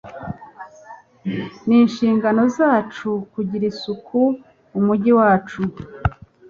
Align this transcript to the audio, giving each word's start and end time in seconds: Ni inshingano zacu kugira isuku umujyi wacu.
Ni 1.67 1.75
inshingano 1.83 2.41
zacu 2.57 3.09
kugira 3.33 3.63
isuku 3.71 4.19
umujyi 4.77 5.11
wacu. 5.19 5.61